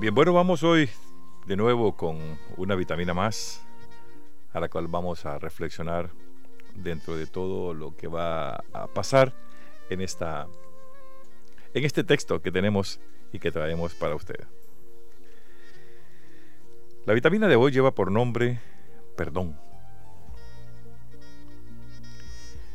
[0.00, 0.88] Bien, bueno, vamos hoy
[1.44, 2.16] de nuevo con
[2.56, 3.62] una vitamina más
[4.54, 6.08] a la cual vamos a reflexionar
[6.74, 9.34] dentro de todo lo que va a pasar
[9.90, 10.48] en esta
[11.74, 12.98] en este texto que tenemos
[13.30, 14.42] y que traemos para usted.
[17.04, 18.58] La vitamina de hoy lleva por nombre
[19.18, 19.54] perdón.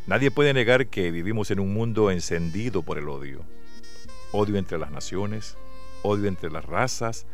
[0.06, 3.42] Nadie puede negar que vivimos en un mundo encendido por el odio.
[4.32, 5.58] Odio entre las naciones,
[6.06, 7.26] odio entre las razas,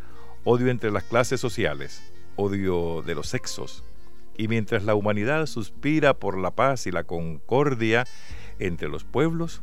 [0.44, 2.02] odio entre las clases sociales,
[2.36, 3.84] odio de los sexos.
[4.38, 8.08] Y mientras la humanidad suspira por la paz y la concordia
[8.60, 9.62] entre los pueblos,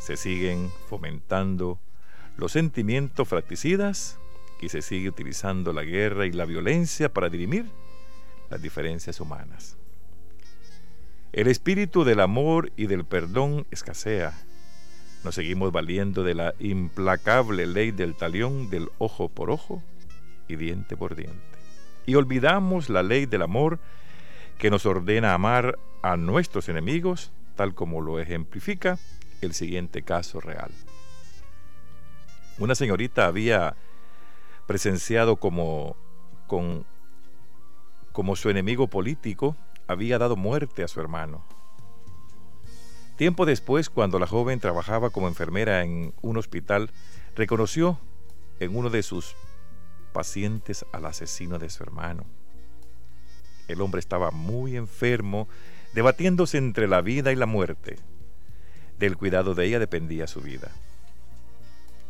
[0.00, 1.78] se siguen fomentando
[2.36, 4.18] los sentimientos fratricidas
[4.60, 7.66] y se sigue utilizando la guerra y la violencia para dirimir
[8.48, 9.76] las diferencias humanas.
[11.32, 14.34] El espíritu del amor y del perdón escasea
[15.24, 19.82] nos seguimos valiendo de la implacable ley del talión del ojo por ojo
[20.48, 21.40] y diente por diente.
[22.06, 23.78] Y olvidamos la ley del amor
[24.58, 28.98] que nos ordena amar a nuestros enemigos, tal como lo ejemplifica
[29.40, 30.70] el siguiente caso real.
[32.58, 33.76] Una señorita había
[34.66, 35.96] presenciado como,
[36.46, 41.44] como su enemigo político había dado muerte a su hermano.
[43.16, 46.90] Tiempo después, cuando la joven trabajaba como enfermera en un hospital,
[47.36, 47.98] reconoció
[48.58, 49.36] en uno de sus
[50.12, 52.24] pacientes al asesino de su hermano.
[53.68, 55.48] El hombre estaba muy enfermo,
[55.94, 57.98] debatiéndose entre la vida y la muerte.
[58.98, 60.70] Del cuidado de ella dependía su vida.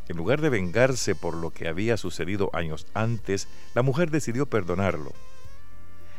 [0.08, 5.12] En lugar de vengarse por lo que había sucedido años antes, la mujer decidió perdonarlo.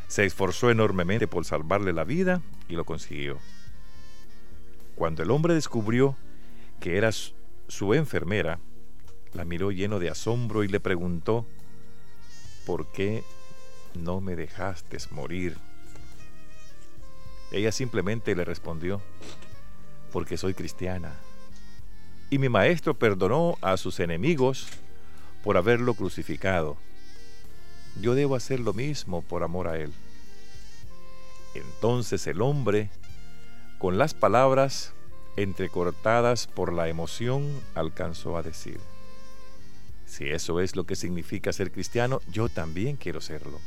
[0.08, 3.40] Se esforzó enormemente por salvarle la vida y lo consiguió.
[4.96, 6.16] Cuando el hombre descubrió
[6.80, 8.60] que era su enfermera,
[9.34, 11.46] la miró lleno de asombro y le preguntó,
[12.66, 13.24] ¿por qué
[13.96, 15.58] no me dejaste morir?
[17.52, 19.02] Ella simplemente le respondió,
[20.12, 21.14] porque soy cristiana.
[22.30, 24.68] Y mi maestro perdonó a sus enemigos
[25.44, 26.78] por haberlo crucificado.
[28.02, 29.92] Yo debo hacer lo mismo por amor a él.
[31.54, 32.90] Entonces el hombre
[33.84, 34.94] con las palabras
[35.36, 37.46] entrecortadas por la emoción,
[37.76, 38.80] alcanzó a decir,
[40.06, 43.60] si eso es lo que significa ser cristiano, yo también quiero serlo.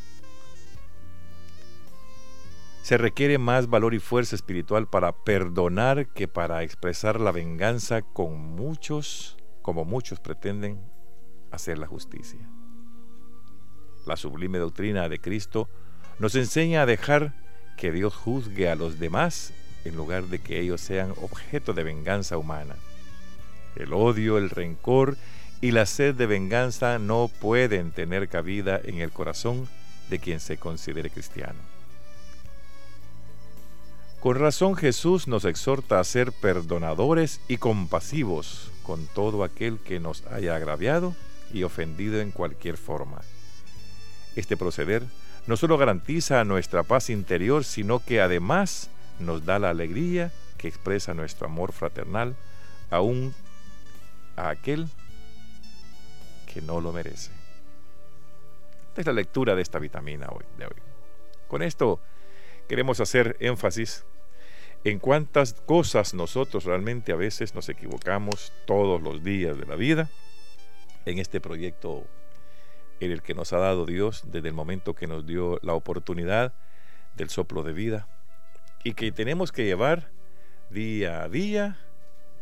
[2.81, 8.38] Se requiere más valor y fuerza espiritual para perdonar que para expresar la venganza con
[8.38, 10.81] muchos, como muchos pretenden
[11.50, 12.48] hacer la justicia.
[14.06, 15.69] La sublime doctrina de Cristo
[16.19, 17.34] nos enseña a dejar
[17.77, 19.53] que Dios juzgue a los demás
[19.87, 22.77] en lugar de que ellos sean objeto de venganza humana.
[23.77, 25.17] El odio, el rencor
[25.61, 29.69] y la sed de venganza no pueden tener cabida en el corazón
[30.11, 31.59] de quien se considere cristiano.
[34.21, 40.25] Con razón Jesús nos exhorta a ser perdonadores y compasivos con todo aquel que nos
[40.27, 41.15] haya agraviado
[41.53, 43.21] y ofendido en cualquier forma.
[44.35, 45.05] Este proceder
[45.47, 51.15] no solo garantiza nuestra paz interior, sino que además nos da la alegría que expresa
[51.15, 52.37] nuestro amor fraternal
[52.91, 53.34] aún
[54.37, 54.88] a aquel
[56.53, 57.31] que no lo merece.
[58.88, 60.77] Esta es la lectura de esta vitamina hoy, de hoy.
[61.49, 62.00] Con esto
[62.69, 64.04] queremos hacer énfasis
[64.84, 70.09] en cuántas cosas nosotros realmente a veces nos equivocamos todos los días de la vida
[71.04, 72.04] en este proyecto
[73.00, 76.54] en el que nos ha dado Dios desde el momento que nos dio la oportunidad
[77.16, 78.09] del soplo de vida
[78.85, 80.11] y que tenemos que llevar
[80.71, 81.79] día a día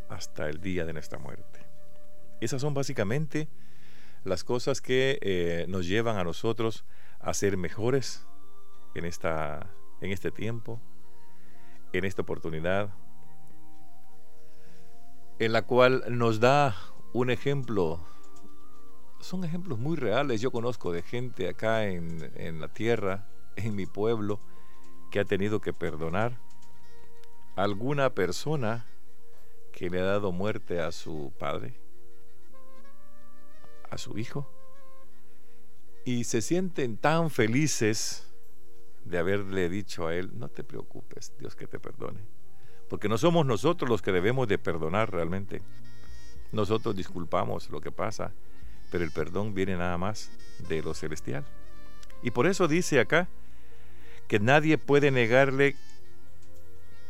[0.09, 1.65] hasta el día de nuestra muerte.
[2.41, 3.47] Esas son básicamente
[4.23, 6.85] las cosas que eh, nos llevan a nosotros
[7.19, 8.25] a ser mejores
[8.95, 9.69] en, esta,
[10.01, 10.81] en este tiempo,
[11.93, 12.93] en esta oportunidad,
[15.39, 16.75] en la cual nos da
[17.13, 18.01] un ejemplo.
[19.19, 20.41] Son ejemplos muy reales.
[20.41, 24.39] Yo conozco de gente acá en, en la tierra, en mi pueblo,
[25.15, 26.37] que ha tenido que perdonar
[27.55, 28.85] alguna persona
[29.71, 31.73] que le ha dado muerte a su padre,
[33.89, 34.45] a su hijo,
[36.03, 38.29] y se sienten tan felices
[39.05, 42.19] de haberle dicho a él, no te preocupes, Dios que te perdone.
[42.89, 45.61] Porque no somos nosotros los que debemos de perdonar realmente.
[46.51, 48.33] Nosotros disculpamos lo que pasa,
[48.91, 50.29] pero el perdón viene nada más
[50.67, 51.45] de lo celestial.
[52.21, 53.29] Y por eso dice acá,
[54.27, 55.75] que nadie puede negarle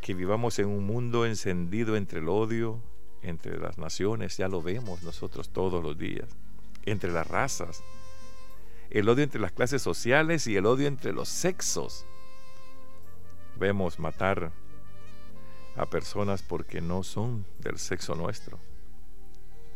[0.01, 2.81] que vivamos en un mundo encendido entre el odio,
[3.21, 6.29] entre las naciones, ya lo vemos nosotros todos los días.
[6.87, 7.81] entre las razas,
[8.91, 12.05] el odio entre las clases sociales y el odio entre los sexos.
[13.57, 14.51] Vemos matar
[15.75, 18.59] a personas porque no son del sexo nuestro.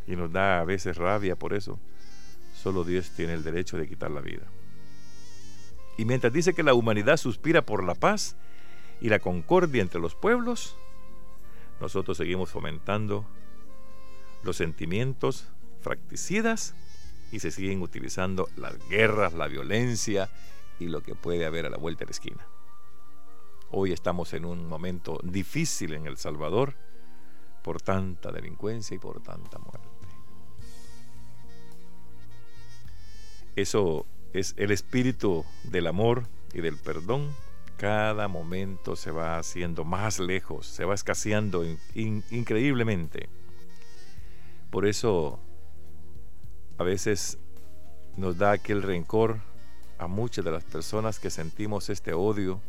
[0.05, 1.79] Y nos da a veces rabia por eso.
[2.55, 4.43] Solo Dios tiene el derecho de quitar la vida.
[5.99, 8.37] Y mientras dice que la humanidad suspira por la paz
[9.01, 10.77] y la concordia entre los pueblos,
[11.81, 13.25] nosotros seguimos fomentando
[14.43, 15.49] los sentimientos
[15.81, 16.73] fracticidas
[17.33, 20.29] y se siguen utilizando las guerras, la violencia
[20.79, 22.47] y lo que puede haber a la vuelta de la esquina.
[23.69, 26.75] Hoy estamos en un momento difícil en El Salvador
[27.61, 29.89] por tanta delincuencia y por tanta muerte.
[33.57, 37.35] Eso es el espíritu del amor y del perdón.
[37.77, 41.65] Cada momento se va haciendo más lejos, se va escaseando
[41.95, 43.29] increíblemente.
[44.69, 45.39] Por eso
[46.77, 47.37] a veces
[48.17, 49.39] nos da aquel rencor
[49.97, 52.61] a muchas de las personas que sentimos este odio,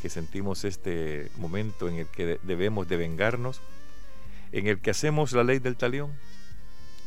[0.00, 3.60] que sentimos este momento en el que debemos de vengarnos,
[4.52, 6.12] en el que hacemos la ley del talión,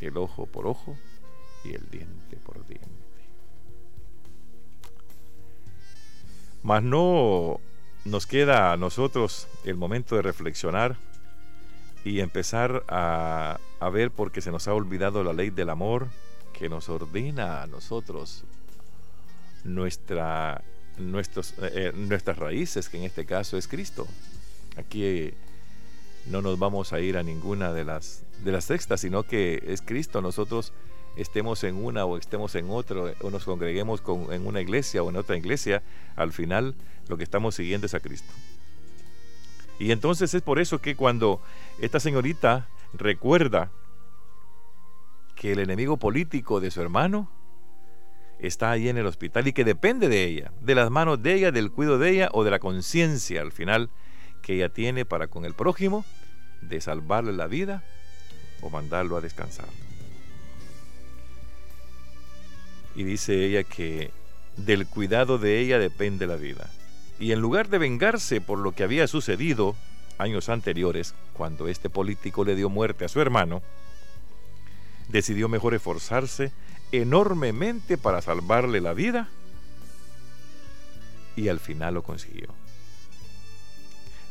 [0.02, 0.98] el ojo por ojo
[1.64, 3.01] y el diente por diente.
[6.64, 7.60] Mas no
[8.06, 10.98] nos queda a nosotros el momento de reflexionar
[12.04, 16.08] y empezar a, a ver porque se nos ha olvidado la ley del amor
[16.54, 18.44] que nos ordena a nosotros
[19.64, 20.64] nuestra,
[20.98, 24.08] nuestros, eh, nuestras raíces, que en este caso es Cristo.
[24.78, 25.34] Aquí
[26.28, 29.82] no nos vamos a ir a ninguna de las, de las sextas, sino que es
[29.82, 30.22] Cristo.
[30.22, 30.74] Nosotros
[31.16, 35.10] estemos en una o estemos en otra, o nos congreguemos con, en una iglesia o
[35.10, 35.84] en otra iglesia,
[36.16, 36.76] al final
[37.08, 38.32] lo que estamos siguiendo es a Cristo.
[39.80, 41.42] Y entonces es por eso que cuando
[41.80, 43.72] esta señorita recuerda
[45.36, 47.30] que el enemigo político de su hermano
[48.40, 51.52] está ahí en el hospital y que depende de ella, de las manos de ella,
[51.52, 53.90] del cuidado de ella o de la conciencia al final
[54.42, 56.06] que ella tiene para con el prójimo
[56.62, 57.84] de salvarle la vida
[58.62, 59.68] o mandarlo a descansar.
[62.96, 64.12] Y dice ella que
[64.58, 66.70] del cuidado de ella depende la vida
[67.22, 69.76] y en lugar de vengarse por lo que había sucedido
[70.18, 73.62] años anteriores, cuando este político le dio muerte a su hermano,
[75.08, 76.52] decidió mejor esforzarse
[76.92, 79.30] enormemente para salvarle la vida
[81.36, 82.48] y al final lo consiguió.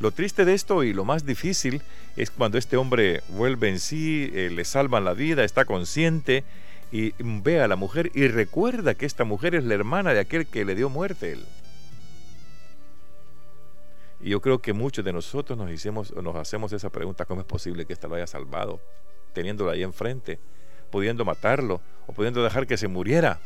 [0.01, 1.83] Lo triste de esto y lo más difícil
[2.17, 6.43] es cuando este hombre vuelve en sí, eh, le salvan la vida, está consciente
[6.93, 10.47] y ve a la mujer y recuerda que esta mujer es la hermana de aquel
[10.47, 11.33] que le dio muerte.
[11.33, 11.45] Él.
[14.21, 17.87] Y yo creo que muchos de nosotros nos, nos hacemos esa pregunta, ¿cómo es posible
[17.87, 18.81] que ésta lo haya salvado?
[19.33, 20.39] Teniéndolo ahí enfrente,
[20.91, 23.41] pudiendo matarlo o pudiendo dejar que se muriera.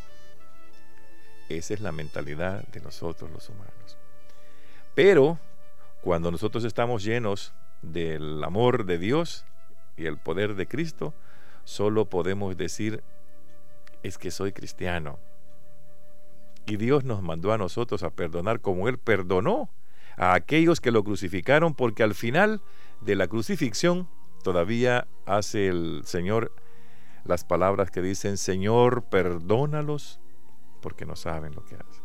[1.49, 3.99] Esa es la mentalidad de nosotros los humanos.
[4.95, 5.39] Pero
[6.01, 7.53] cuando nosotros estamos llenos
[7.83, 9.45] del amor de Dios
[9.97, 11.15] y el poder de Cristo,
[11.65, 13.03] solo podemos decir,
[14.05, 15.19] es que soy cristiano.
[16.67, 19.71] Y Dios nos mandó a nosotros a perdonar como Él perdonó
[20.17, 22.63] a aquellos que lo crucificaron, porque al final
[23.01, 24.09] de la crucifixión
[24.43, 26.53] todavía hace el Señor
[27.25, 30.21] las palabras que dicen, Señor, perdónalos,
[30.83, 32.05] porque no saben lo que hacen.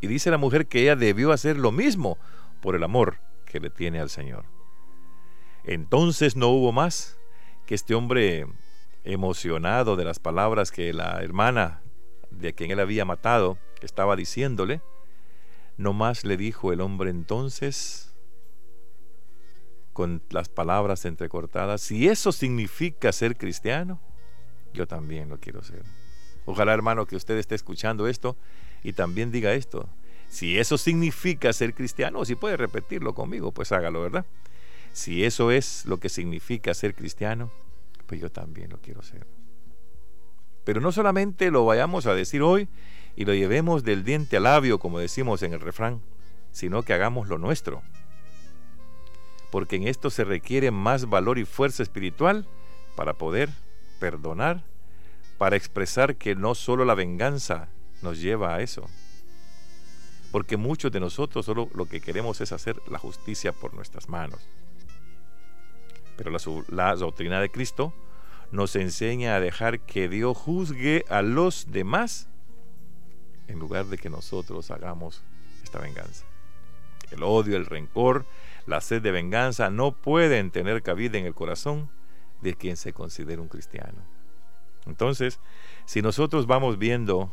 [0.00, 2.18] Y dice la mujer que ella debió hacer lo mismo
[2.62, 4.44] por el amor que le tiene al Señor.
[5.64, 7.18] Entonces no hubo más
[7.66, 8.46] que este hombre
[9.08, 11.80] emocionado de las palabras que la hermana
[12.30, 14.82] de quien él había matado estaba diciéndole,
[15.78, 18.14] no más le dijo el hombre entonces,
[19.94, 23.98] con las palabras entrecortadas, si eso significa ser cristiano,
[24.74, 25.82] yo también lo quiero ser.
[26.44, 28.36] Ojalá, hermano, que usted esté escuchando esto
[28.82, 29.88] y también diga esto.
[30.28, 34.26] Si eso significa ser cristiano, o si puede repetirlo conmigo, pues hágalo, ¿verdad?
[34.92, 37.50] Si eso es lo que significa ser cristiano,
[38.16, 39.26] yo también lo quiero ser.
[40.64, 42.68] Pero no solamente lo vayamos a decir hoy,
[43.18, 46.00] y lo llevemos del diente al labio, como decimos en el refrán,
[46.52, 47.82] sino que hagamos lo nuestro.
[49.50, 52.46] Porque en esto se requiere más valor y fuerza espiritual
[52.94, 53.50] para poder
[53.98, 54.62] perdonar,
[55.36, 57.68] para expresar que no solo la venganza
[58.02, 58.88] nos lleva a eso.
[60.30, 64.46] Porque muchos de nosotros solo lo que queremos es hacer la justicia por nuestras manos.
[66.18, 66.32] Pero
[66.68, 67.94] la, doctrina de Cristo
[68.50, 72.28] nos enseña a dejar que Dios juzgue a los demás
[73.46, 75.22] en lugar de que nosotros hagamos
[75.62, 76.24] esta venganza.
[77.12, 78.26] El odio, el rencor,
[78.66, 81.88] la sed de venganza no pueden tener cabida en el corazón
[82.42, 84.02] de quien se considera un cristiano.
[84.86, 85.38] Entonces,
[85.86, 87.30] si nosotros vamos viendo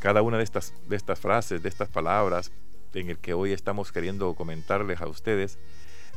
[0.00, 2.50] cada una de estas, de estas frases, de estas palabras,
[2.94, 5.58] en el que hoy estamos queriendo comentarles a ustedes,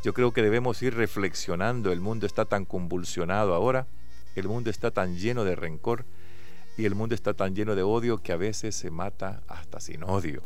[0.05, 1.91] yo creo que debemos ir reflexionando.
[1.91, 3.87] El mundo está tan convulsionado ahora,
[4.35, 6.05] el mundo está tan lleno de rencor
[6.77, 10.03] y el mundo está tan lleno de odio que a veces se mata hasta sin
[10.03, 10.43] odio.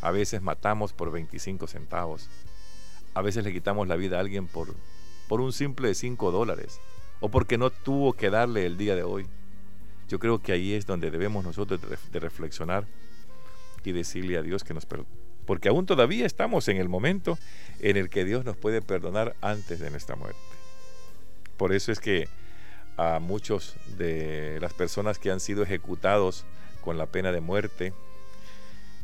[0.00, 2.28] A veces matamos por 25 centavos.
[3.14, 4.74] A veces le quitamos la vida a alguien por,
[5.28, 6.80] por un simple de 5 dólares
[7.20, 9.28] o porque no tuvo que darle el día de hoy.
[10.08, 11.80] Yo creo que ahí es donde debemos nosotros
[12.10, 12.84] de reflexionar
[13.84, 15.25] y decirle a Dios que nos perdone.
[15.46, 17.38] Porque aún todavía estamos en el momento
[17.80, 20.38] en el que Dios nos puede perdonar antes de nuestra muerte.
[21.56, 22.28] Por eso es que
[22.96, 26.44] a muchos de las personas que han sido ejecutados
[26.82, 27.92] con la pena de muerte,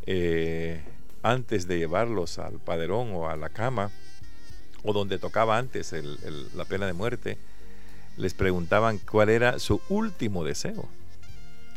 [0.06, 0.82] eh,
[1.22, 3.90] antes de llevarlos al paderón o a la cama,
[4.84, 5.94] o donde tocaba antes
[6.54, 7.38] la pena de muerte,
[8.16, 10.88] les preguntaban cuál era su último deseo.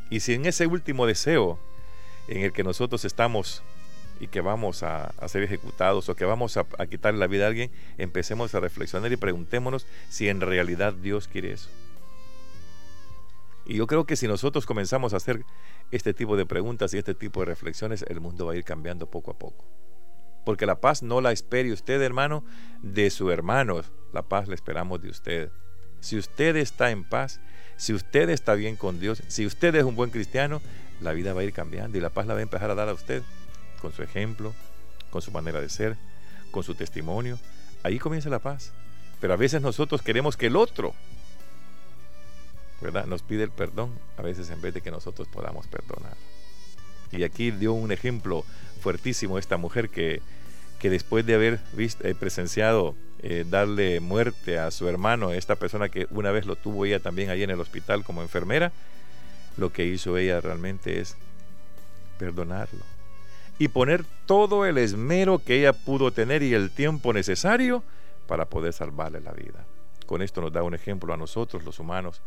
[0.10, 1.60] Y si en ese último deseo
[2.27, 3.62] en el que nosotros estamos
[4.19, 7.48] y que vamos a, ser ejecutados o que vamos a, a quitarle la vida a
[7.48, 11.69] alguien, empecemos a reflexionar y preguntémonos si en realidad Dios quiere eso.
[13.65, 15.43] Y yo creo que si nosotros comenzamos a hacer
[15.91, 19.10] este tipo de preguntas y este tipo de reflexiones, el mundo va a ir cambiando
[19.10, 19.65] poco a poco.
[20.45, 22.43] Porque la paz no la espere usted, hermano,
[22.84, 23.81] de su hermano.
[24.13, 25.51] La paz la esperamos de usted.
[26.00, 27.41] Si usted está en paz,
[27.77, 30.62] si usted está bien con Dios, si usted es un buen cristiano,
[31.01, 32.89] la vida va a ir cambiando y la paz la va a empezar a dar
[32.89, 33.24] a usted
[33.85, 34.51] con su ejemplo,
[35.11, 35.95] con su manera de ser,
[36.49, 37.37] con su testimonio.
[37.83, 38.71] Ahí comienza la paz.
[39.21, 40.95] Pero a veces nosotros queremos que el otro,
[42.81, 43.05] ¿verdad?
[43.05, 46.17] Nos pide el perdón, a veces en vez de que nosotros podamos perdonar.
[47.11, 48.43] Y aquí dio un ejemplo
[48.81, 50.19] fuertísimo esta mujer que,
[50.79, 55.89] que después de haber visto, eh, presenciado eh, darle muerte a su hermano, esta persona
[55.89, 58.71] que una vez lo tuvo ella también ahí en el hospital como enfermera,
[59.57, 61.15] lo que hizo ella realmente es
[62.17, 62.94] perdonarlo
[63.57, 67.83] y poner todo el esmero que ella pudo tener y el tiempo necesario
[68.27, 69.65] para poder salvarle la vida.
[70.05, 72.21] Con esto nos da un ejemplo a nosotros los humanos,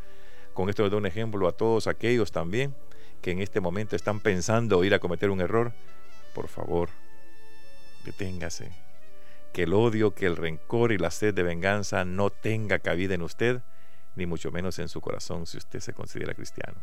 [0.54, 2.74] con esto nos da un ejemplo a todos aquellos también
[3.20, 5.72] que en este momento están pensando ir a cometer un error.
[6.34, 6.88] Por favor,
[8.04, 8.70] deténgase,
[9.52, 13.22] que el odio, que el rencor y la sed de venganza no tenga cabida en
[13.22, 13.60] usted,
[14.14, 16.80] ni mucho menos en su corazón si usted se considera cristiano.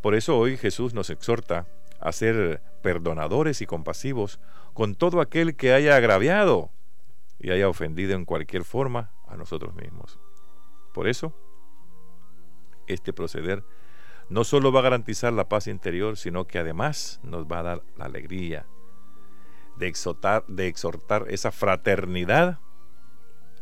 [0.00, 1.66] Por eso hoy Jesús nos exhorta
[2.02, 4.40] a ser perdonadores y compasivos
[4.74, 6.70] con todo aquel que haya agraviado
[7.38, 10.18] y haya ofendido en cualquier forma a nosotros mismos.
[10.92, 11.32] Por eso,
[12.86, 13.64] este proceder
[14.28, 17.82] no solo va a garantizar la paz interior, sino que además nos va a dar
[17.96, 18.66] la alegría,
[19.76, 22.58] de exhortar, de exhortar esa fraternidad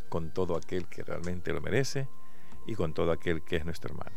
[0.09, 2.09] con todo aquel que realmente lo merece
[2.67, 4.17] y con todo aquel que es nuestro hermano.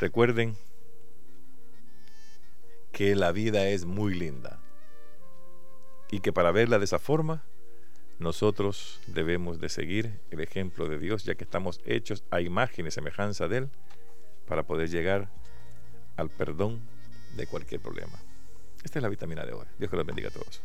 [0.00, 0.56] Recuerden
[2.92, 4.60] que la vida es muy linda
[6.10, 7.42] y que para verla de esa forma
[8.18, 12.90] nosotros debemos de seguir el ejemplo de Dios ya que estamos hechos a imagen y
[12.90, 13.70] semejanza de Él
[14.46, 15.30] para poder llegar
[16.16, 16.80] al perdón
[17.36, 18.20] de cualquier problema.
[18.84, 19.66] Esta es la vitamina de hoy.
[19.78, 20.60] Dios que los bendiga a todos.